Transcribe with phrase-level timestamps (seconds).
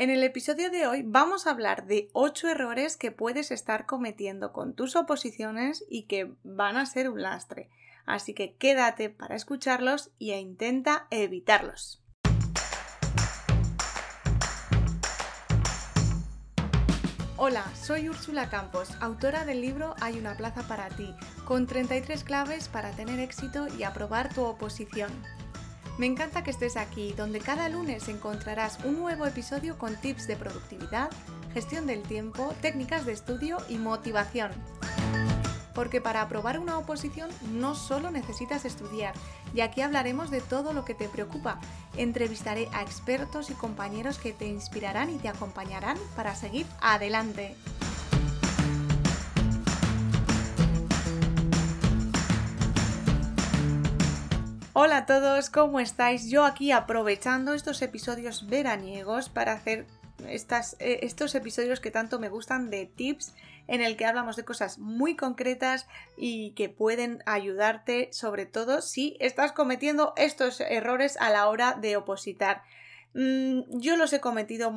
[0.00, 4.50] En el episodio de hoy vamos a hablar de 8 errores que puedes estar cometiendo
[4.50, 7.68] con tus oposiciones y que van a ser un lastre.
[8.06, 12.02] Así que quédate para escucharlos e intenta evitarlos.
[17.36, 21.14] Hola, soy Úrsula Campos, autora del libro Hay una plaza para ti,
[21.44, 25.10] con 33 claves para tener éxito y aprobar tu oposición.
[25.98, 30.36] Me encanta que estés aquí, donde cada lunes encontrarás un nuevo episodio con tips de
[30.36, 31.10] productividad,
[31.52, 34.50] gestión del tiempo, técnicas de estudio y motivación.
[35.74, 39.14] Porque para aprobar una oposición no solo necesitas estudiar,
[39.54, 41.60] y aquí hablaremos de todo lo que te preocupa.
[41.96, 47.56] Entrevistaré a expertos y compañeros que te inspirarán y te acompañarán para seguir adelante.
[54.72, 56.30] Hola a todos, ¿cómo estáis?
[56.30, 59.84] Yo aquí aprovechando estos episodios veraniegos para hacer
[60.28, 63.34] eh, estos episodios que tanto me gustan de tips
[63.66, 69.16] en el que hablamos de cosas muy concretas y que pueden ayudarte sobre todo si
[69.18, 72.62] estás cometiendo estos errores a la hora de opositar.
[73.12, 74.72] Mm, yo los he cometido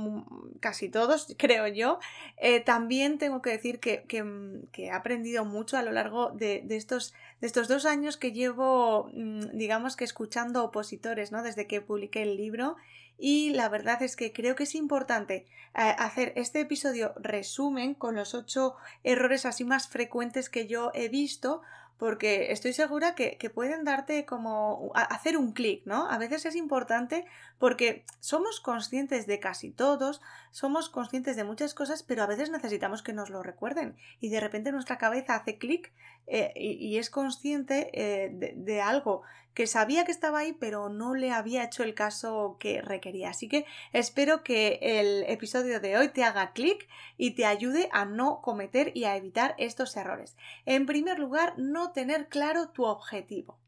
[0.59, 1.99] casi todos, creo yo.
[2.37, 7.13] Eh, también tengo que decir mm, que, he aprendido mucho a lo largo de, estos,
[7.41, 11.43] de, estos, dos años que llevo, mm, digamos que escuchando opositores, ¿no?
[11.43, 12.75] Desde que publiqué el libro.
[13.19, 15.45] Y la verdad es que creo que es importante
[15.75, 21.09] eh, hacer este episodio resumen con los ocho errores así más frecuentes que yo he
[21.09, 21.61] visto
[21.97, 26.09] porque estoy segura que, pueden darte como hacer un clic, ¿no?
[26.09, 27.25] A veces es importante
[27.59, 30.21] porque somos conscientes de casi todos,
[30.51, 34.39] somos conscientes de muchas cosas, pero a veces necesitamos que nos lo recuerden y de
[34.39, 35.93] repente nuestra cabeza hace clic
[36.27, 41.31] eh, y, es consciente eh, de, algo que sabía que estaba ahí, pero no le
[41.31, 43.29] había hecho el caso que requería.
[43.29, 46.87] Así que espero que el episodio de hoy te haga clic
[47.17, 50.35] y te ayude a no cometer y a evitar estos errores.
[50.65, 53.59] En primer lugar, no tener claro tu objetivo.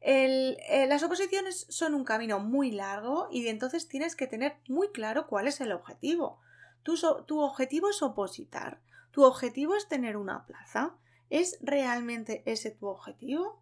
[0.00, 5.26] Eh, las oposiciones son un camino muy largo y entonces tienes que tener muy claro
[5.26, 6.40] cuál es el objetivo.
[6.82, 8.80] tu objetivo es opositar.
[9.10, 10.94] Tu objetivo es tener una plaza.
[11.28, 13.60] ¿Es realmente ese tu objetivo?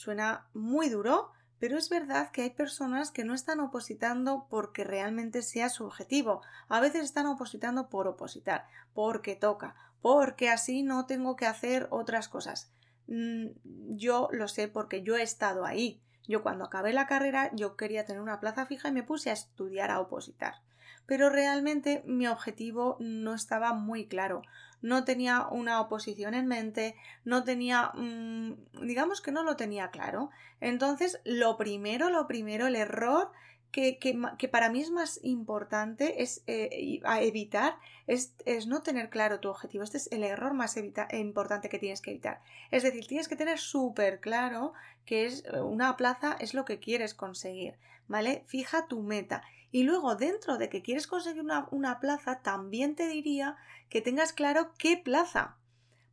[0.00, 5.42] Suena muy duro, pero es verdad que hay personas que no están opositando porque realmente
[5.42, 6.40] sea su objetivo.
[6.70, 12.30] A veces están opositando por opositar, porque toca, porque así no tengo que hacer otras
[12.30, 12.72] cosas.
[13.08, 13.48] Mm,
[13.90, 16.00] yo lo sé porque yo he estado ahí.
[16.26, 19.34] Yo cuando acabé la carrera yo quería tener una plaza fija y me puse a
[19.34, 20.62] estudiar a opositar
[21.10, 24.42] pero realmente mi objetivo no estaba muy claro.
[24.82, 30.30] No tenía una oposición en mente, no tenía, mm, digamos que no lo tenía claro.
[30.60, 33.30] Entonces, lo primero, lo primero, el error
[33.72, 37.76] que, para mí es más importante es eh, evitar
[38.06, 38.34] es,
[38.66, 39.84] no tener claro tu objetivo.
[39.84, 42.42] Este es el error más importante que tienes que evitar.
[42.70, 44.72] Es decir, tienes que tener súper claro
[45.06, 48.42] que es una plaza es lo que quieres conseguir, ¿vale?
[48.46, 49.42] Fija tu meta
[49.72, 53.56] y luego, dentro de que quieres conseguir una, plaza, también te diría
[53.88, 55.56] que tengas claro qué plaza.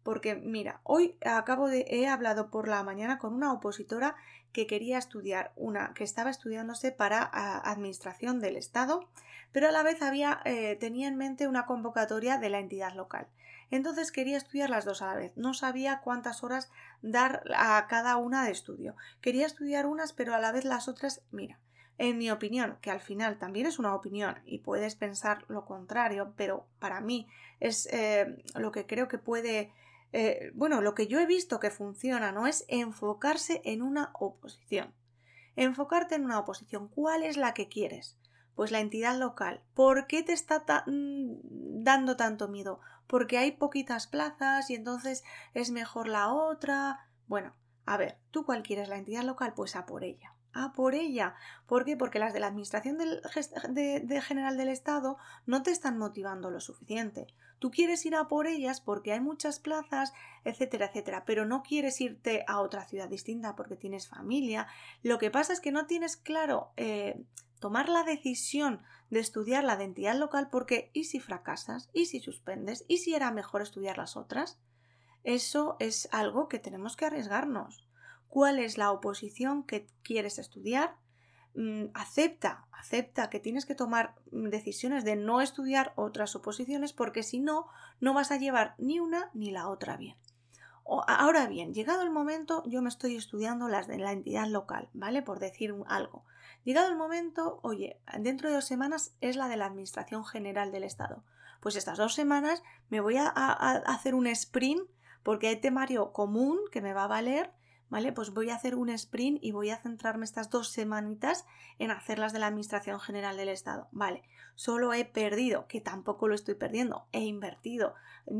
[0.03, 1.85] Porque, mira, hoy acabo de.
[1.89, 4.15] he hablado por la mañana con una opositora
[4.53, 9.09] que quería estudiar una, que estaba estudiándose para administración del Estado,
[9.51, 13.27] pero a la vez había, eh, tenía en mente una convocatoria de la entidad local.
[13.69, 15.35] Entonces quería estudiar las dos a la vez.
[15.35, 18.95] No sabía cuántas horas dar a cada una de estudio.
[19.19, 21.59] Quería estudiar unas, pero a la vez las otras, mira,
[21.97, 26.33] en mi opinión, que al final también es una opinión y puedes pensar lo contrario,
[26.35, 27.27] pero para mí
[27.59, 29.73] es eh, lo que creo que puede,
[30.13, 32.45] eh, bueno, lo que yo he visto que funciona, ¿no?
[32.45, 34.93] Es enfocarse en una oposición.
[35.55, 36.87] Enfocarte en una oposición.
[36.87, 38.15] ¿Cuál es la que quieres?
[38.53, 39.63] Pues la entidad local.
[39.73, 42.79] ¿Por qué te está mm, dando tanto miedo?
[43.07, 45.23] Porque hay poquitas plazas y entonces
[45.55, 47.09] es mejor la otra.
[47.25, 47.55] Bueno,
[47.87, 49.53] a ver, ¿tú cuál quieres la entidad local?
[49.55, 51.35] Pues a por ella a por ella.
[51.65, 51.97] ¿Por qué?
[51.97, 57.27] Porque las de la Administración de, General del Estado no te están motivando lo suficiente.
[57.59, 60.13] Tú quieres ir a por ellas porque hay muchas plazas,
[60.43, 64.67] etcétera, etcétera, pero no quieres irte a otra ciudad distinta porque tienes familia.
[65.03, 67.23] Lo que pasa es que no tienes claro eh,
[67.59, 71.89] tomar la decisión de estudiar la identidad local porque ¿y si fracasas?
[71.93, 72.85] ¿Y si suspendes?
[72.87, 74.59] ¿Y si era mejor estudiar las otras?
[75.23, 77.86] Eso es algo que tenemos que arriesgarnos
[78.29, 80.95] cuál es la oposición que quieres estudiar,
[81.55, 87.39] mm, acepta, acepta que tienes que tomar decisiones de no estudiar otras oposiciones porque si
[87.39, 87.67] no,
[87.99, 90.17] no vas a llevar ni una ni la otra bien.
[91.07, 95.21] ahora bien, llegado el momento, yo me estoy estudiando las de la entidad local, ¿vale?
[95.21, 96.23] Por decir algo.
[96.63, 100.83] Llegado el momento, oye, dentro de dos semanas es la de la Administración General del
[100.83, 101.23] Estado.
[101.61, 104.87] Pues estas dos semanas me voy a, hacer un sprint
[105.23, 107.51] porque hay temario común que me va a valer
[107.89, 108.11] ¿vale?
[108.11, 111.45] Pues voy a hacer un sprint y voy a centrarme estas dos semanitas
[111.79, 113.87] en hacerlas de la Administración General del Estado.
[113.91, 114.23] Vale,
[114.55, 117.93] solo he perdido, que tampoco lo estoy perdiendo, he invertido.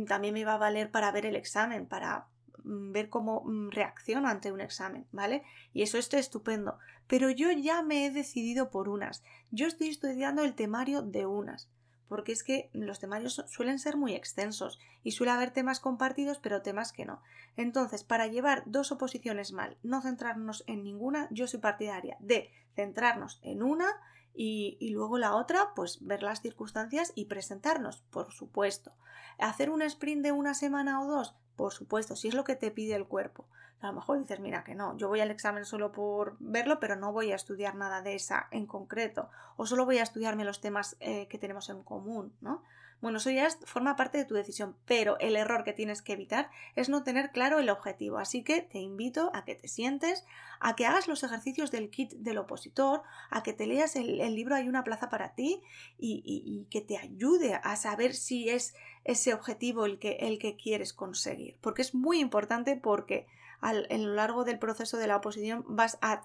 [0.08, 2.28] También me va a valer para ver el examen, para
[2.64, 5.44] mm, ver cómo mm, reacciono ante un examen, ¿vale?
[5.74, 6.78] Y eso está estupendo
[7.08, 9.24] pero yo ya me he decidido por unas.
[9.52, 11.70] Yo estoy estudiando el temario de unas,
[12.08, 16.62] porque es que los temarios suelen ser muy extensos y suele haber temas compartidos, pero
[16.62, 17.22] temas que no.
[17.56, 23.40] Entonces, para llevar dos oposiciones mal, no centrarnos en ninguna, yo soy partidaria de centrarnos
[23.44, 23.88] en una
[24.34, 28.94] y, y, luego la otra, pues ver las circunstancias y presentarnos, por supuesto.
[29.40, 32.72] Hacer un sprint de una semana o dos, por supuesto, si es lo que te
[32.72, 33.46] pide el cuerpo.
[33.82, 36.96] A lo mejor dices, mira que no, yo voy al examen solo por verlo, pero
[36.96, 40.62] no voy a estudiar nada de esa en concreto, o solo voy a estudiarme los
[40.62, 42.64] temas eh, que tenemos en común, ¿no?
[43.00, 46.50] Bueno, eso ya forma parte de tu decisión, pero el error que tienes que evitar
[46.76, 48.18] es no tener claro el objetivo.
[48.18, 50.26] Así que te invito a que te sientes,
[50.60, 54.56] a que hagas los ejercicios del kit del opositor, a que te leas el, libro
[54.56, 55.62] Hay una plaza para ti
[56.00, 58.74] y, que te ayude a saber si es
[59.04, 61.58] ese objetivo el que, el que quieres conseguir.
[61.62, 63.28] Porque es muy importante porque
[63.62, 66.24] al, lo largo del proceso de la oposición vas a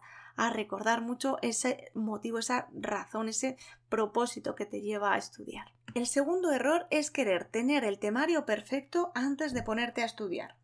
[0.51, 3.59] recordar mucho ese motivo, esa razón, ese
[3.91, 5.67] propósito que te lleva a estudiar.
[5.95, 10.57] El segundo error es querer tener el temario perfecto antes de ponerte a estudiar.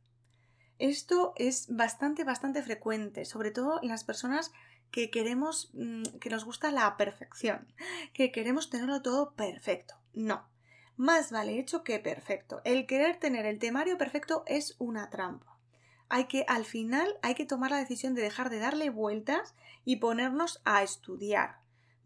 [0.79, 4.53] Esto es bastante, bastante frecuente, sobre todo en las personas
[4.91, 7.73] que queremos, mm, que nos gusta la perfección,
[8.15, 9.97] que queremos tenerlo todo perfecto.
[10.15, 10.49] No,
[10.97, 12.63] más vale hecho que perfecto.
[12.65, 15.59] El querer tener el temario perfecto es una trampa
[16.09, 19.55] hay que, al final, hay que tomar la decisión de dejar de darle vueltas
[19.85, 21.59] y ponernos a estudiar.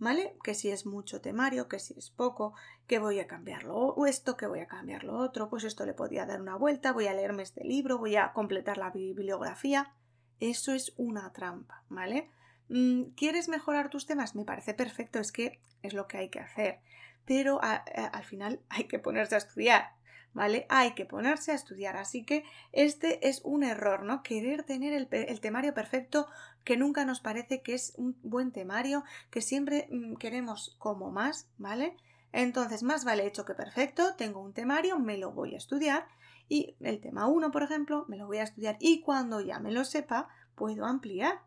[0.03, 0.35] ¿Vale?
[0.43, 2.55] Que si es mucho temario, que si es poco,
[2.89, 6.27] que voy a cambiarlo esto, que voy a cambiar lo otro, pues esto le podía
[6.27, 9.95] dar una vuelta, voy a leerme este libro, voy a completar la bibliografía.
[10.41, 12.29] Eso es una trampa, ¿vale?
[12.69, 14.35] Mm, ¿Quieres mejorar tus temas?
[14.35, 16.81] Me parece perfecto, es que es lo que hay que hacer.
[17.25, 19.93] Pero al final hay que ponerse a estudiar.
[20.35, 20.67] ¿Vale?
[20.69, 24.23] Hay que ponerse a estudiar, así que este es un error, ¿no?
[24.23, 26.27] Querer tener el, temario perfecto
[26.65, 31.49] que nunca nos parece que es un buen temario, que siempre mm, queremos como más,
[31.59, 31.97] ¿vale?
[32.33, 36.07] Entonces, más vale hecho que perfecto, tengo un temario, me lo voy a estudiar
[36.49, 39.71] y el tema 1, por ejemplo, me lo voy a estudiar y cuando ya me
[39.71, 41.41] lo sepa, puedo ampliar,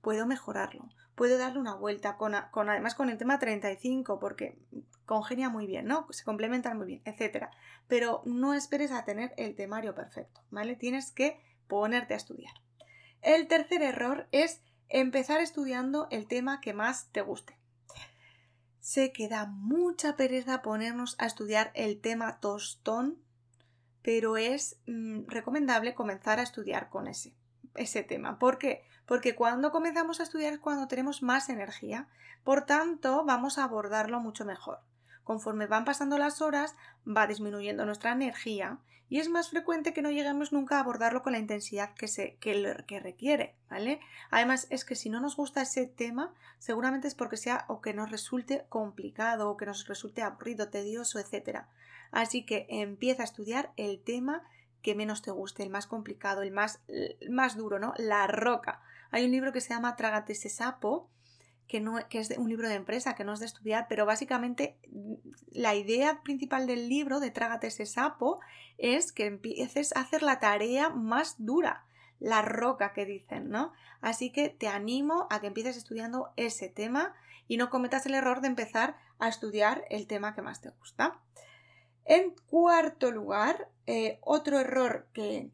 [0.00, 4.58] puedo mejorarlo, puedo darle una vuelta con, además con el tema 35 porque
[5.06, 6.06] congenia muy bien, ¿no?
[6.10, 7.50] Se complementan muy bien, etcétera.
[7.86, 10.76] Pero no esperes a tener el temario perfecto, ¿vale?
[10.76, 12.54] Tienes que ponerte a estudiar.
[13.22, 17.58] El tercer error es empezar estudiando el tema que más te guste.
[18.80, 23.18] Sé que da mucha pereza ponernos a estudiar el tema tostón,
[24.02, 27.34] pero es mm, recomendable comenzar a estudiar con ese,
[27.74, 28.38] ese tema.
[28.38, 28.82] ¿Por qué?
[29.06, 32.08] Porque cuando comenzamos a estudiar es cuando tenemos más energía,
[32.42, 34.80] por tanto vamos a abordarlo mucho mejor.
[35.24, 38.78] Conforme van pasando las horas, va disminuyendo nuestra energía
[39.08, 42.36] y es más frecuente que no lleguemos nunca a abordarlo con la intensidad que, se,
[42.36, 44.00] que, requiere, ¿vale?
[44.30, 47.94] Además, es que si no nos gusta ese tema, seguramente es porque sea o que
[47.94, 51.60] nos resulte complicado o que nos resulte aburrido, tedioso, etc.
[52.10, 54.42] Así que empieza a estudiar el tema
[54.82, 57.94] que menos te guste, el más complicado, el más, el más duro, ¿no?
[57.96, 58.82] La roca.
[59.14, 61.08] Hay un libro que se llama Trágate ese sapo,
[61.68, 64.76] que, no, que es un libro de empresa, que no es de estudiar, pero básicamente
[64.90, 65.14] mm,
[65.52, 68.40] la idea principal del libro de Trágate ese sapo
[68.76, 71.86] es que empieces a hacer la tarea más dura,
[72.18, 73.72] la roca que dicen, ¿no?
[74.00, 77.14] Así que te animo a que empieces estudiando ese tema
[77.46, 81.20] y no cometas el error de empezar a estudiar el tema que más te gusta.
[82.04, 85.50] En cuarto lugar, eh, otro error que,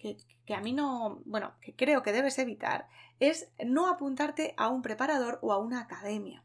[0.51, 2.89] que a mí no, bueno, que creo que debes evitar
[3.21, 6.43] es no apuntarte a un preparador o a una academia.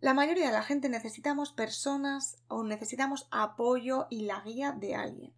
[0.00, 5.32] La mayoría de la gente necesitamos personas o necesitamos apoyo y la guía de alguien.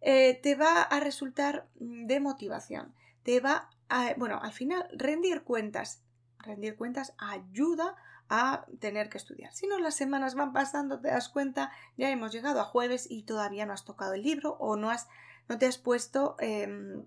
[0.00, 6.02] Eh, te va a resultar de motivación, te va a, bueno, al final rendir cuentas,
[6.38, 7.94] rendir cuentas ayuda
[8.30, 9.52] a tener que estudiar.
[9.52, 13.24] Si no, las semanas van pasando, te das cuenta, ya hemos llegado a jueves y
[13.24, 15.08] todavía no has tocado el libro o no, has,
[15.48, 17.04] no te has puesto em,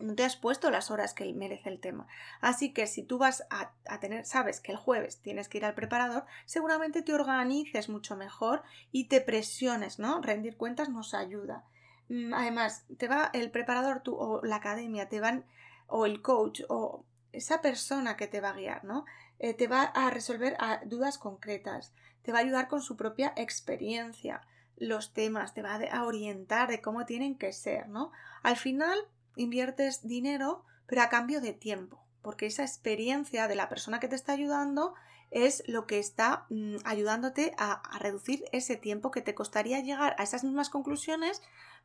[0.00, 2.06] no te has puesto las horas que merece el tema.
[2.40, 5.74] Así que si tú vas a, tener, sabes que el jueves tienes que ir al
[5.74, 8.62] preparador, seguramente te organices mucho mejor
[8.92, 10.20] y te presiones, ¿no?
[10.20, 11.64] Rendir cuentas nos ayuda.
[12.08, 15.44] mm, además, te va el preparador tú, o la academia, te van,
[15.86, 19.04] o el coach, o esa persona que te va a guiar, ¿no?
[19.38, 21.92] Eh, te va a resolver dudas concretas,
[22.22, 24.42] te va a ayudar con su propia experiencia,
[24.76, 28.12] los temas, te va a orientar de cómo tienen que ser, ¿no?
[28.42, 28.98] Al final
[29.36, 34.16] inviertes dinero, pero a cambio de tiempo, porque esa experiencia de la persona que te
[34.16, 34.94] está ayudando
[35.30, 40.22] es lo que está mm, ayudándote a, reducir ese tiempo que te costaría llegar a
[40.22, 41.42] esas mismas conclusiones,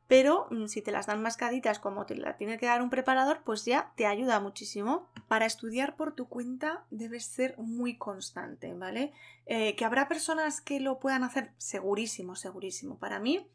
[0.08, 3.42] pero mm, si te las dan mascaditas como te la tiene que dar un preparador,
[3.44, 5.08] pues ya te ayuda muchísimo.
[5.28, 9.14] Para estudiar por tu cuenta debes ser muy constante, ¿vale?
[9.46, 12.98] Eh, que habrá personas que lo puedan hacer segurísimo, segurísimo.
[12.98, 13.48] Para mí,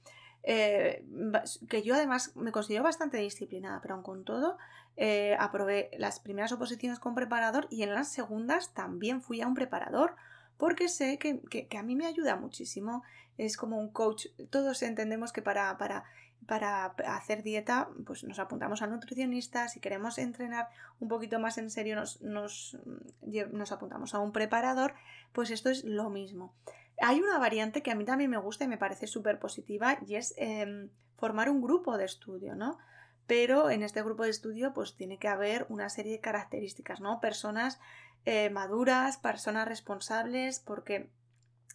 [0.42, 1.04] eh,
[1.68, 4.56] que yo además me considero bastante disciplinada, pero aun con todo,
[4.96, 9.54] eh, aprobé las primeras oposiciones con preparador y en las segundas también fui a un
[9.54, 10.16] preparador
[10.56, 13.04] porque sé que, a mí me ayuda muchísimo.
[13.38, 14.26] Es como un coach.
[14.50, 16.04] Todos entendemos que para, para,
[16.46, 19.68] para hacer dieta, pues nos apuntamos al nutricionista.
[19.68, 20.68] Si queremos entrenar
[21.00, 22.78] un poquito más en serio, nos, nos,
[23.52, 24.94] nos apuntamos a un preparador.
[25.32, 26.54] Pues esto es lo mismo.
[27.00, 30.16] Hay una variante que a mí también me gusta y me parece súper positiva y
[30.16, 32.78] es em, formar un grupo de estudio, ¿no?
[33.26, 37.20] Pero en este grupo de estudio pues tiene que haber una serie de características, ¿no?
[37.20, 37.78] Personas
[38.24, 41.10] eh, maduras, personas responsables, porque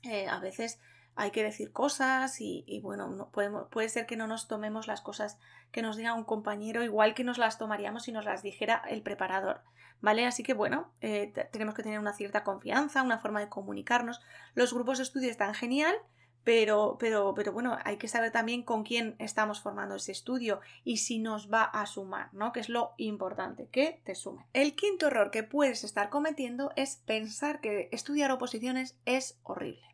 [0.03, 0.79] eh, a veces
[1.15, 5.01] hay que decir cosas y, bueno, no, podemos, puede ser que no nos tomemos las
[5.01, 5.37] cosas
[5.71, 9.01] que nos diga un compañero igual que nos las tomaríamos si nos las dijera el
[9.01, 9.61] preparador.
[10.01, 10.25] ¿Vale?
[10.25, 14.19] Así que bueno, eh, tenemos que tener una cierta confianza, una forma de comunicarnos.
[14.53, 15.95] Los grupos de estudio están genial,
[16.43, 20.97] pero, pero, pero bueno, hay que saber también con quién estamos formando ese estudio y
[20.97, 22.51] si nos va a sumar, ¿no?
[22.51, 24.45] Que es lo importante, que te sume.
[24.51, 29.93] El quinto error que puedes estar cometiendo es pensar que estudiar oposiciones es horrible.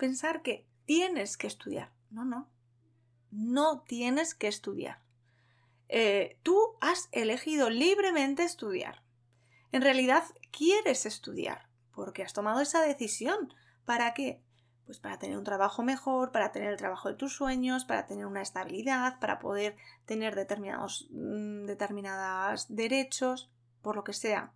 [0.00, 1.92] Pensar que tienes que estudiar.
[2.10, 2.48] No, no.
[3.30, 5.00] No tienes que estudiar.
[5.88, 9.04] Eh, tú has elegido libremente estudiar
[9.72, 13.54] en realidad quieres estudiar, porque has tomado esa decisión.
[13.84, 14.42] ¿Para qué?
[14.84, 18.26] Pues para tener un trabajo mejor, para tener el trabajo de tus sueños, para tener
[18.26, 19.76] una estabilidad, para poder
[20.06, 21.66] tener determinados mm,
[22.68, 24.52] derechos, por lo que sea.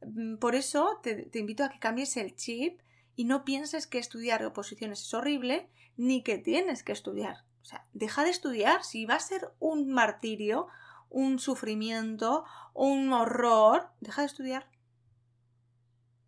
[0.00, 2.80] Mm, por eso te invito a que cambies el chip
[3.18, 7.42] y no pienses que estudiar oposiciones es horrible, ni que tienes que estudiar.
[7.62, 8.84] O sea, deja de estudiar.
[8.84, 10.68] Si va a ser un martirio,
[11.10, 12.44] un sufrimiento,
[12.74, 14.70] un horror, deja de estudiar.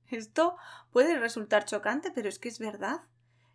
[0.09, 0.57] Esto
[0.91, 3.03] puede resultar chocante, pero es que es verdad.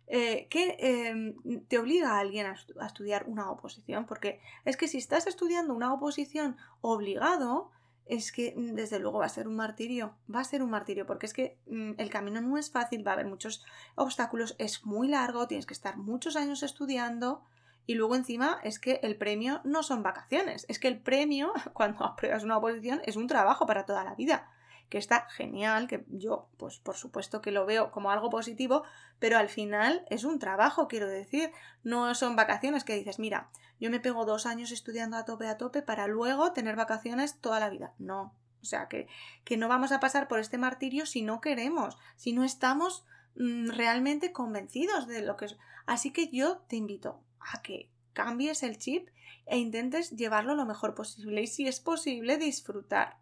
[0.06, 1.34] Eh, que em,
[1.68, 5.92] te obliga a alguien a, estudiar una oposición, porque es que si estás estudiando una
[5.92, 7.70] oposición obligado,
[8.06, 11.06] es que mm, desde luego va a ser un martirio, va a ser un martirio,
[11.06, 14.84] porque es que mm, el camino no es fácil, va a haber muchos obstáculos, es
[14.84, 17.42] muy largo, tienes que estar muchos años estudiando,
[17.86, 22.04] y luego encima es que el premio no son vacaciones, es que el premio cuando
[22.04, 24.50] apruebas una oposición es un trabajo para toda la vida,
[24.88, 28.84] que está genial, que yo pues por supuesto que lo veo como algo positivo,
[29.18, 31.50] pero al final es un trabajo, quiero decir,
[31.82, 33.50] no son vacaciones que dices, mira,
[33.80, 37.60] yo me pego dos años estudiando a tope a tope para luego tener vacaciones toda
[37.60, 37.92] la vida.
[37.98, 39.06] No, o sea que,
[39.44, 43.04] que no vamos a pasar por este martirio si no queremos, si no estamos
[43.36, 45.58] mm, realmente convencidos de lo que es.
[45.86, 49.08] Así que yo te invito, a que cambies el chip
[49.46, 53.18] e intentes llevarlo lo mejor posible y si es posible disfrutar.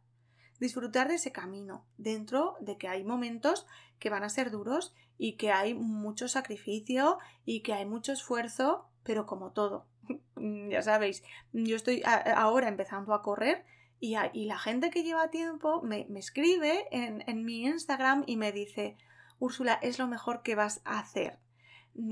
[0.60, 3.66] Disfrutar de ese camino, dentro de que hay momentos
[3.98, 8.88] que van a ser duros y que hay mucho sacrificio y que hay mucho esfuerzo,
[9.02, 9.86] pero como todo.
[10.36, 13.64] ya sabéis, yo estoy ahora empezando a correr
[14.00, 18.96] y, la gente que lleva tiempo me, escribe en, en mi Instagram y me dice,
[19.38, 21.38] Úrsula, es lo mejor que vas a hacer.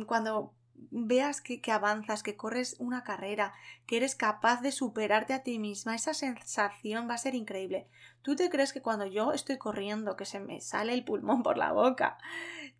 [0.07, 0.55] Cuando
[0.91, 3.53] veas que, avanzas, que corres una carrera,
[3.87, 7.87] que eres capaz de superarte a ti misma, esa sensación va a ser increíble.
[8.23, 11.59] ¿Tú te crees que cuando yo estoy corriendo, que se me sale el pulmón por
[11.59, 12.19] la boca,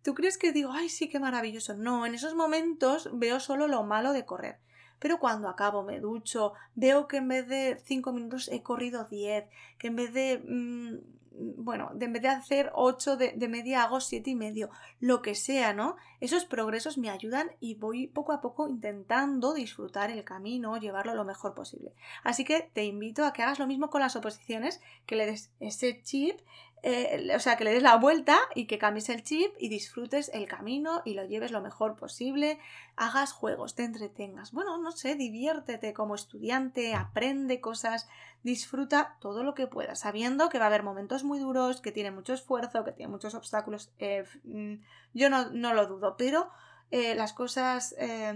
[0.03, 1.75] ¿tú crees que digo, ay, sí, qué maravilloso?
[1.75, 4.59] No, en esos momentos veo solo lo malo de correr.
[4.99, 9.45] Pero cuando acabo, me ducho, veo que en vez de 5 minutos he corrido 10,
[9.77, 13.99] que en vez de mm, bueno, de en vez de hacer 8 de, media hago
[13.99, 15.95] 7 y medio, lo que sea, ¿no?
[16.19, 21.25] Esos progresos me ayudan y voy poco a poco intentando disfrutar el camino, llevarlo lo
[21.25, 21.93] mejor posible.
[22.23, 25.51] Así que te invito a que hagas lo mismo con las oposiciones, que le des
[25.59, 26.39] ese chip
[26.85, 30.29] eh, o sea, que le des la vuelta y que cambies el chip y disfrutes
[30.33, 32.59] el camino y lo lleves lo mejor posible,
[32.97, 38.09] hagas juegos, te entretengas, bueno, no sé, diviértete como estudiante, aprende cosas,
[38.43, 42.11] disfruta todo lo que puedas, sabiendo que va a haber momentos muy duros, que tiene
[42.11, 44.75] mucho esfuerzo, que tiene muchos obstáculos, eh, mm,
[45.13, 46.49] yo no, lo dudo, pero
[46.91, 47.95] eh, las cosas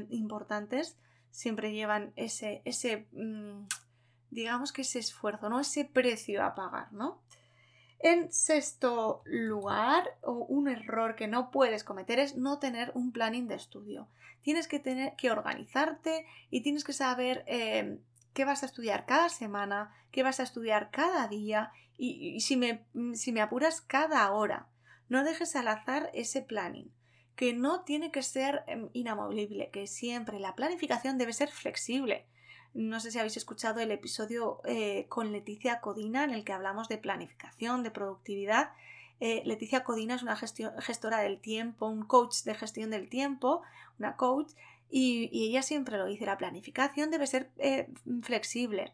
[0.09, 0.97] importantes
[1.31, 3.67] siempre llevan ese, ese mm,
[4.31, 5.59] digamos que ese esfuerzo, ¿no?
[5.59, 7.21] Ese precio a pagar, ¿no?
[7.99, 13.47] En sexto lugar, o un error que no puedes cometer es no tener un planning
[13.47, 14.07] de estudio.
[14.41, 17.99] Tienes que tener que organizarte y tienes que saber eh,
[18.37, 22.85] qué vas a estudiar cada semana, qué vas a estudiar cada día y, si, me,
[23.15, 24.67] si me apuras cada hora.
[25.09, 26.93] No dejes al azar ese planning
[27.35, 32.27] que no tiene que ser em, inamovible, que siempre la planificación debe ser flexible.
[32.75, 36.89] No sé si habéis escuchado el episodio eh, con Leticia Codina en el que hablamos
[36.89, 38.69] de planificación, de productividad.
[39.19, 43.63] Eh, Leticia Codina es una gestora del tiempo, un coach de gestión del tiempo,
[43.97, 44.51] una coach,
[44.89, 47.89] y, ella siempre lo dice, la planificación debe ser eh,
[48.21, 48.93] flexible.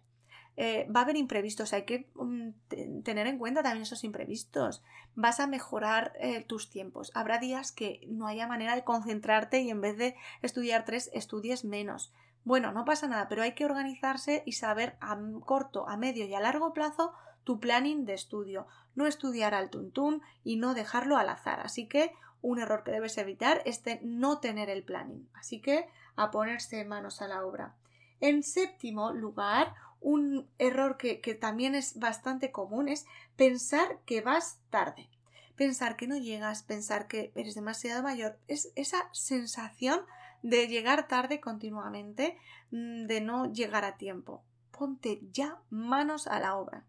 [0.55, 4.83] Eh, va a haber imprevistos, hay que mm, tener en cuenta también esos imprevistos.
[5.15, 7.11] Vas a mejorar eh, tus tiempos.
[7.15, 11.65] Habrá días que no haya manera de concentrarte y en vez de estudiar tres, estudies
[11.65, 12.13] menos.
[12.43, 16.33] Bueno, no pasa nada, pero hay que organizarse y saber a corto, a medio y
[16.33, 18.67] a largo plazo tu planning de estudio.
[18.95, 21.61] No estudiar al tuntún y no dejarlo al azar.
[21.61, 22.11] Así que
[22.43, 25.27] un error que debes evitar es no tener el planning.
[25.33, 27.73] Así que a ponerse manos a la obra.
[28.19, 35.09] En séptimo lugar, un error que, también es bastante común es pensar que vas tarde.
[35.55, 38.37] Pensar que no llegas, pensar que eres demasiado mayor.
[38.47, 40.01] Es esa sensación
[40.41, 42.37] de llegar tarde continuamente,
[42.71, 44.43] mm, de no llegar a tiempo.
[44.71, 46.85] Ponte ya manos a la obra.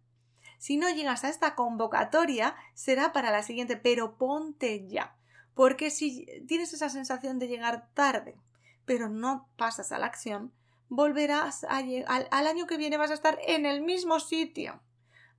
[0.59, 5.15] Si no llegas a esta convocatoria, será para la siguiente, pero ponte ya.
[5.55, 8.37] Porque si tienes esa sensación de llegar tarde,
[8.85, 10.53] pero no pasas a la acción,
[10.89, 14.81] volverás a al, al año que viene vas a estar en el mismo sitio.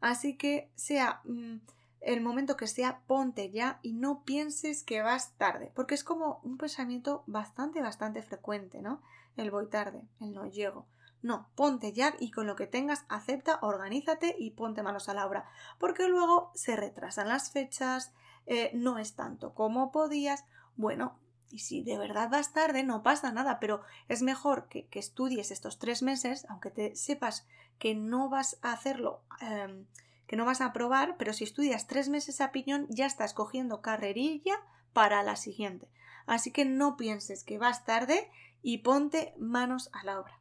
[0.02, 1.58] Así que sea mm,
[2.06, 6.40] el momento que sea, ponte ya y no pienses que vas tarde, porque es como
[6.44, 9.02] un pensamiento bastante, bastante frecuente, ¿no?
[9.38, 10.86] El voy tarde, el no llego.
[11.24, 15.26] No, ponte ya y con lo que tengas acepta, organízate y ponte manos a la
[15.26, 18.14] obra, porque luego se retrasan las fechas,
[18.46, 20.46] eh, no es tanto como podías.
[20.76, 25.52] Bueno, y si de verdad vas tarde, no pasa nada, pero es mejor que, estudies
[25.52, 27.48] estos tres meses, aunque te sepas
[27.80, 29.86] que no vas a hacerlo, em,
[30.28, 33.82] que no vas a aprobar, pero si estudias tres meses a piñón, ya estás cogiendo
[33.82, 34.56] carrerilla
[34.94, 35.90] para la siguiente.
[36.26, 38.30] Así que no pienses que vas tarde
[38.62, 40.40] y ponte manos a la obra.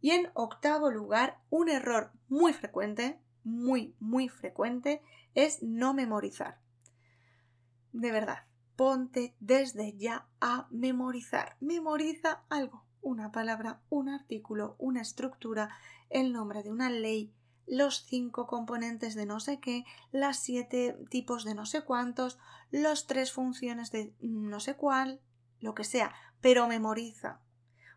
[0.00, 5.02] Y en octavo lugar, un error muy frecuente, muy, muy frecuente,
[5.34, 6.59] es no memorizar.
[7.92, 8.44] De verdad,
[8.76, 11.56] ponte desde ya a memorizar.
[11.60, 15.70] Memoriza algo, una palabra, un artículo, una estructura,
[16.08, 17.32] el nombre de una ley,
[17.66, 22.38] los cinco componentes de no sé qué, las siete tipos de no sé cuántos,
[22.70, 25.20] los tres funciones de no sé cuál,
[25.60, 27.40] lo que sea, pero memoriza.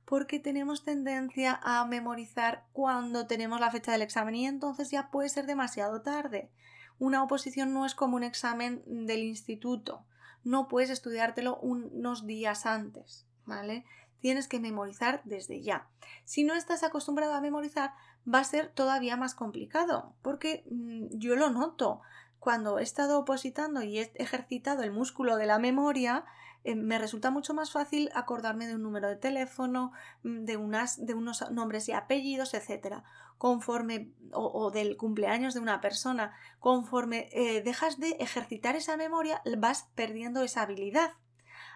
[0.06, 5.30] Porque tenemos tendencia a memorizar cuando tenemos la fecha del examen y entonces ya puede
[5.30, 6.52] ser demasiado tarde.
[7.00, 10.06] Una oposición no es como un examen del instituto
[10.44, 13.86] no puedes estudiártelo unos días antes, ¿vale?
[14.20, 15.88] Tienes que memorizar desde ya.
[16.26, 17.92] Si no estás acostumbrado a memorizar,
[18.32, 22.02] va a ser todavía más complicado, porque mm, yo lo noto.
[22.44, 26.26] Cuando he estado opositando y he ejercitado el músculo de la memoria,
[26.66, 31.06] eh, me resulta mucho más fácil acordarme de un número de teléfono, mm, de, unas,
[31.06, 32.98] de unos nombres y apellidos, etc.
[33.38, 39.88] Conforme, o, del cumpleaños de una persona, conforme eh, dejas de ejercitar esa memoria, vas
[39.96, 41.14] perdiendo esa habilidad.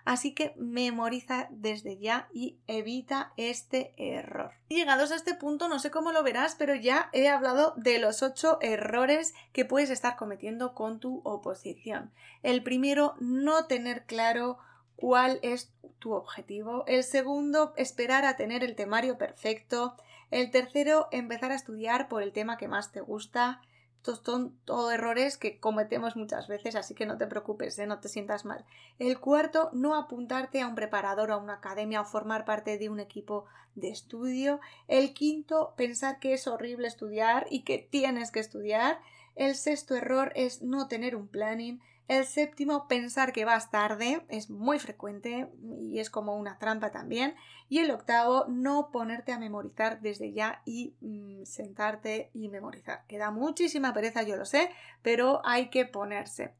[0.07, 4.53] Así que memoriza desde ya y evita este error.
[4.69, 8.23] llegados a este punto, no sé cómo lo verás, pero ya he hablado de los
[8.23, 12.13] ocho errores que puedes estar cometiendo con tu oposición.
[12.41, 14.59] El primero, no tener claro
[14.95, 16.85] cuál es tu objetivo.
[16.87, 19.97] El segundo, esperar a tener el temario perfecto.
[20.31, 23.59] El tercero, empezar a estudiar por el tema que más te gusta.
[24.07, 27.87] Estos son todos errores que cometemos muchas veces, así que no te preocupes, ¿eh?
[27.87, 28.63] no te sientas mal.
[28.99, 33.01] El cuarto, no apuntarte a un preparador a una academia o formar parte de un
[33.01, 33.43] equipo
[33.75, 34.61] de estudio.
[34.87, 39.01] El quinto, pensar que es horrible estudiar y que tienes que estudiar.
[39.35, 41.81] El sexto error es no tener un planning.
[42.07, 45.49] El séptimo, pensar que vas tarde, es muy frecuente
[45.81, 47.35] y es como una trampa también.
[47.67, 53.03] Y el octavo, no ponerte a memorizar desde ya y mm, sentarte y memorizar.
[53.07, 54.69] Queda muchísima pereza, yo lo sé,
[55.01, 56.53] pero hay que ponerse.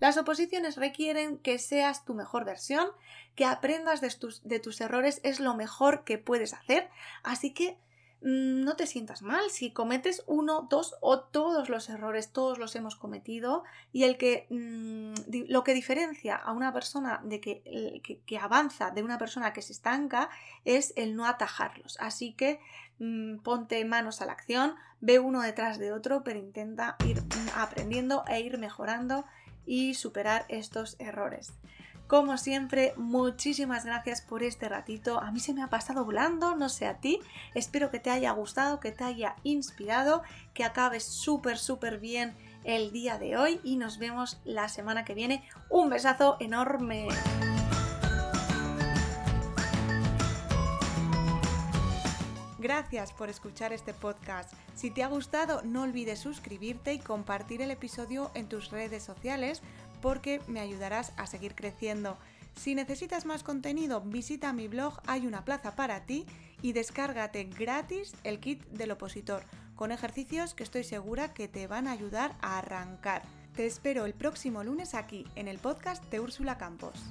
[0.00, 2.88] Las oposiciones requieren que seas tu mejor versión,
[3.34, 6.88] que aprendas de tus, de tus errores, es lo mejor que puedes hacer.
[7.22, 7.76] Así que
[8.24, 12.96] no te sientas mal si cometes uno, dos o todos los errores, todos los hemos
[12.96, 18.90] cometido y el que mm, lo que diferencia a una persona de que, que, avanza
[18.90, 20.30] de una persona que se estanca
[20.64, 21.98] es el no atajarlos.
[22.00, 22.60] Así que
[22.98, 27.22] mm, ponte manos a la acción, ve uno detrás de otro, pero intenta ir
[27.54, 29.26] aprendiendo e ir mejorando
[29.66, 31.52] y superar estos errores.
[32.06, 35.20] Como siempre, muchísimas gracias por este ratito.
[35.20, 37.18] A mí se me ha pasado volando, no sé a ti.
[37.54, 42.92] Espero que te haya gustado, que te haya inspirado, que acabes súper, súper bien el
[42.92, 45.48] día de hoy y nos vemos la semana que viene.
[45.70, 47.08] Un besazo enorme.
[52.64, 54.50] Gracias por escuchar este podcast.
[54.74, 59.60] Si te ha gustado, no olvides suscribirte y compartir el episodio en tus redes sociales
[60.04, 62.18] porque me ayudarás a seguir creciendo.
[62.54, 66.26] Si necesitas más contenido, visita mi blog Hay una plaza para ti
[66.60, 71.88] y descárgate gratis el kit del opositor, con ejercicios que estoy segura que te van
[71.88, 73.22] a ayudar a arrancar.
[73.56, 77.02] Te espero el próximo lunes aquí, en el podcast de Úrsula Campos.